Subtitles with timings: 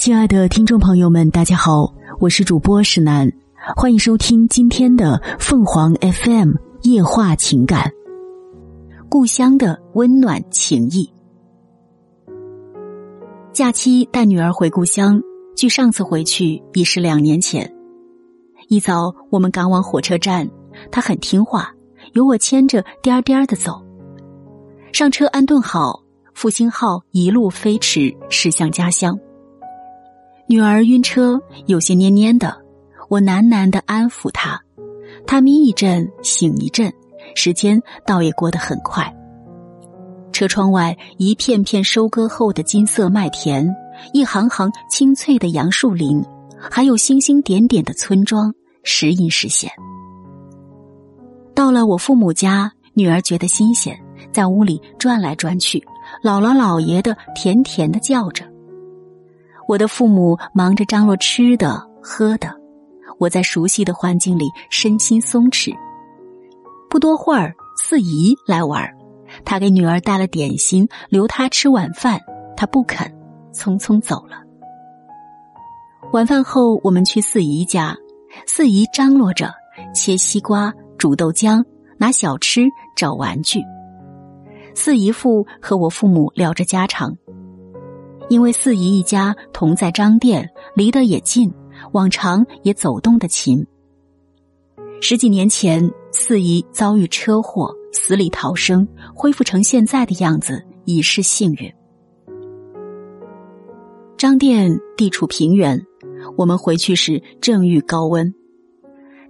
[0.00, 3.30] 亲爱的听众朋友们，大家好，我是主播石楠，
[3.76, 6.54] 欢迎收听今天的凤凰 FM
[6.84, 7.92] 夜话情感，
[9.10, 11.12] 故乡的温暖情谊。
[13.52, 15.20] 假期带女儿回故乡，
[15.54, 17.70] 距上次回去已是两年前。
[18.68, 20.48] 一早我们赶往火车站，
[20.90, 21.74] 她很听话，
[22.14, 23.78] 由我牵着颠颠的走。
[24.94, 29.14] 上车安顿好，复兴号一路飞驰驶向家乡。
[30.50, 32.60] 女儿晕车，有些蔫蔫的，
[33.08, 34.60] 我喃喃的安抚她，
[35.24, 36.92] 她眯一阵醒一阵，
[37.36, 39.14] 时间倒也过得很快。
[40.32, 43.72] 车窗外一片片收割后的金色麦田，
[44.12, 46.20] 一行行青翠的杨树林，
[46.58, 49.70] 还有星星点点的村庄，时隐时现。
[51.54, 53.96] 到了我父母家，女儿觉得新鲜，
[54.32, 55.78] 在屋里转来转去，
[56.24, 58.49] 姥姥姥爷的甜甜的叫着。
[59.70, 62.52] 我的父母忙着张罗吃的喝的，
[63.20, 65.72] 我在熟悉的环境里身心松弛。
[66.90, 68.92] 不多会儿，四姨来玩，
[69.44, 72.20] 她给女儿带了点心，留她吃晚饭，
[72.56, 73.14] 她不肯，
[73.52, 74.42] 匆匆走了。
[76.12, 77.96] 晚饭后，我们去四姨家，
[78.48, 79.52] 四姨张罗着
[79.94, 81.62] 切西瓜、煮豆浆、
[81.96, 82.62] 拿小吃、
[82.96, 83.60] 找玩具。
[84.74, 87.16] 四姨父和我父母聊着家常。
[88.30, 91.52] 因为四姨一家同在张店，离得也近，
[91.90, 93.66] 往常也走动的勤。
[95.00, 101.72] 十几年前，四姨遭遇车祸，死里逃生，恢复成现在的样子已是幸运。
[104.16, 105.84] 张店地处平原，
[106.36, 108.32] 我们回去时正遇高温。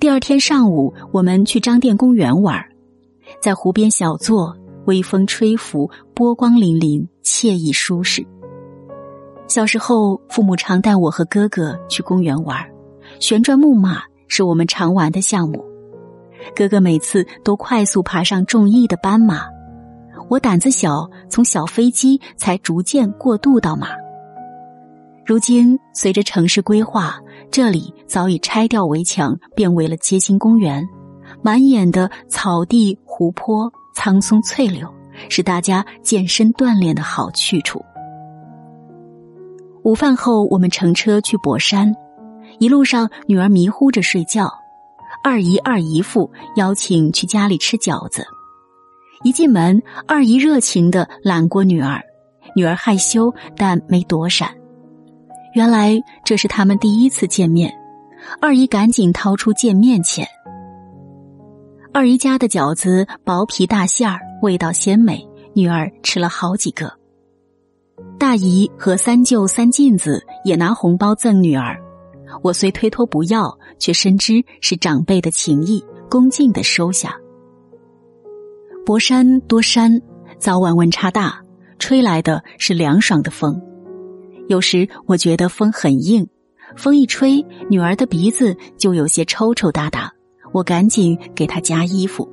[0.00, 2.60] 第二天上午，我们去张店公园玩，
[3.40, 8.26] 在湖边小坐，微风吹拂，波光粼粼，惬意舒适。
[9.48, 12.62] 小时候，父母常带我和哥哥去公园玩，
[13.18, 15.64] 旋转木马是我们常玩的项目。
[16.54, 19.46] 哥哥每次都快速爬上中翼的斑马，
[20.28, 23.88] 我胆子小，从小飞机才逐渐过渡到马。
[25.24, 27.18] 如今，随着城市规划，
[27.50, 30.86] 这里早已拆掉围墙，变为了街心公园，
[31.42, 34.88] 满眼的草地、湖泊、苍松翠柳，
[35.30, 37.82] 是大家健身锻炼的好去处。
[39.84, 41.94] 午饭后，我们乘车去博山，
[42.58, 44.52] 一路上女儿迷糊着睡觉，
[45.22, 48.26] 二姨、二姨父邀请去家里吃饺子。
[49.22, 52.02] 一进门，二姨热情的揽过女儿，
[52.54, 54.50] 女儿害羞但没躲闪。
[55.54, 57.72] 原来这是他们第一次见面，
[58.40, 60.26] 二姨赶紧掏出见面钱。
[61.94, 66.97] 二姨家的饺子薄皮大馅儿，味道鲜美，女儿吃了好几个。
[68.18, 71.80] 大姨和三舅、三妗子也拿红包赠女儿，
[72.42, 77.16] 我虽推脱不要，却深知是长辈的情谊，恭敬的收下。
[78.84, 80.02] 博山多山，
[80.36, 81.40] 早晚温差大，
[81.78, 83.62] 吹来的是凉爽的风。
[84.48, 86.26] 有时我觉得风很硬，
[86.76, 90.12] 风一吹，女儿的鼻子就有些抽抽搭搭，
[90.52, 92.28] 我赶紧给她加衣服。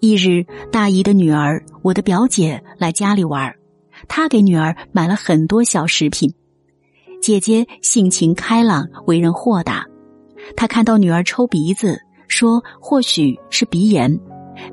[0.00, 3.54] 一日，大姨的女儿，我的表姐来家里玩。
[4.08, 6.32] 他给女儿买了很多小食品。
[7.20, 9.86] 姐姐性情开朗，为人豁达。
[10.56, 14.18] 他看到女儿抽鼻子，说或许是鼻炎，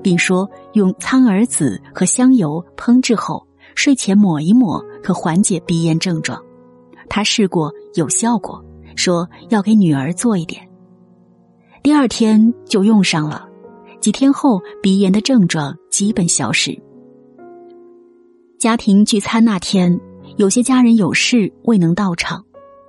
[0.01, 3.45] 并说用苍耳子和香油烹制后，
[3.75, 6.41] 睡前抹一抹，可缓解鼻炎症状。
[7.09, 8.63] 他试过有效果，
[8.95, 10.65] 说要给女儿做一点。
[11.83, 13.47] 第二天就用上了，
[13.99, 16.81] 几天后鼻炎的症状基本消失。
[18.57, 19.99] 家庭聚餐那天，
[20.37, 22.43] 有些家人有事未能到场，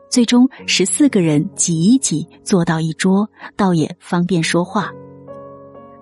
[0.09, 4.91] 最终十四个人挤一挤坐到一桌，倒也方便说话。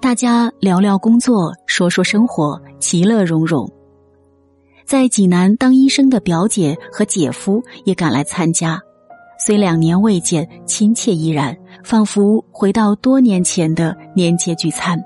[0.00, 3.69] 大家聊聊工作，说说生活，其乐融融。
[4.84, 8.80] 在济南当医生的表姐和姐夫也赶来参加，
[9.45, 14.97] 虽两年未见，亲切依然，仿佛回到多年前的年节聚餐。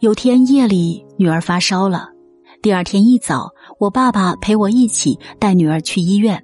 [0.00, 2.11] 有天夜里，女儿发烧了。
[2.62, 3.50] 第二天一早，
[3.80, 6.40] 我爸爸陪我一起带女儿去医院，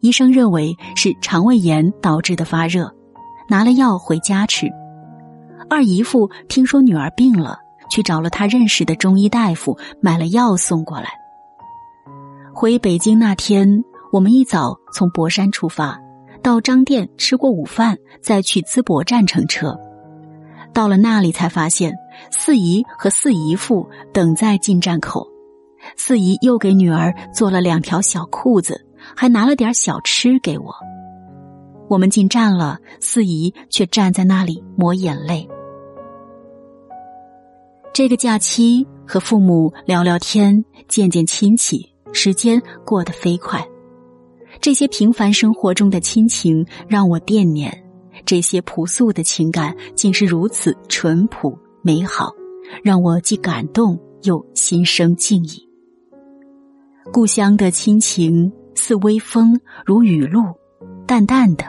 [0.00, 2.90] 医生认为是肠胃炎导致的发热，
[3.46, 4.66] 拿了药回家吃。
[5.68, 7.58] 二姨父听说女儿病了，
[7.90, 11.10] 去找了他认识的中医大夫，买了药送过来。
[12.54, 16.00] 回北京那天，我们一早从博山出发，
[16.42, 19.78] 到张店吃过午饭，再去淄博站乘车。
[20.72, 21.92] 到了那里才发现，
[22.30, 25.28] 四姨和四姨父等在进站口。
[25.96, 30.74] 四姨又给女儿做了两条小裤子，还拿了点小吃给我。
[31.88, 35.48] 我们进站了，四姨却站在那里抹眼泪。
[37.92, 43.66] 这个假期和父母聊聊天，见见亲戚，时间过得飞快。
[44.60, 47.84] 这些平凡生活中的亲情让我惦念，
[48.24, 52.32] 这些朴素的情感竟是如此淳朴美好，
[52.84, 55.69] 让我既感动又心生敬意。
[57.12, 60.44] 故乡的亲情似微风，如雨露，
[61.06, 61.64] 淡淡的，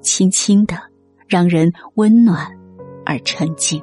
[0.00, 0.76] 轻轻的，
[1.26, 2.46] 让人温暖
[3.04, 3.82] 而沉静。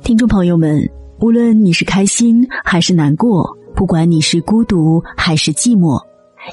[0.00, 0.88] 听众朋友们，
[1.20, 6.00] 无论你是开心还是难过，不管你是孤独还是寂寞，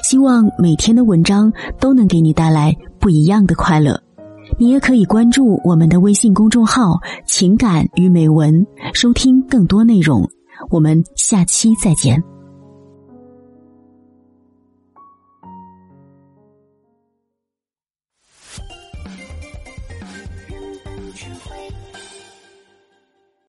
[0.02, 1.50] 希望每天的文章
[1.80, 3.98] 都能给你带来不一样的快乐。
[4.58, 10.28] 你也可以关注我们的微信公众号“情感与美文”，收听更多内容。
[10.70, 12.22] 我们下期再见。